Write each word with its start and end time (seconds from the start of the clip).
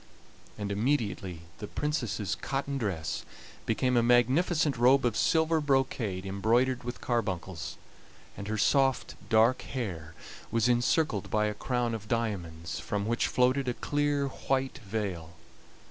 And 0.57 0.71
immediately 0.71 1.41
the 1.59 1.67
Princess's 1.67 2.33
cotton 2.33 2.79
dress 2.79 3.23
became 3.67 3.95
a 3.95 4.01
magnificent 4.01 4.75
robe 4.75 5.05
of 5.05 5.15
silver 5.15 5.61
brocade 5.61 6.25
embroidered 6.25 6.83
with 6.83 7.01
carbuncles, 7.01 7.77
and 8.35 8.47
her 8.47 8.57
soft 8.57 9.13
dark 9.29 9.61
hair 9.61 10.15
was 10.49 10.67
encircled 10.67 11.29
by 11.29 11.45
a 11.45 11.53
crown 11.53 11.93
of 11.93 12.07
diamonds, 12.07 12.79
from 12.79 13.05
which 13.05 13.27
floated 13.27 13.67
a 13.67 13.75
clear 13.75 14.29
white 14.29 14.79
veil. 14.79 15.33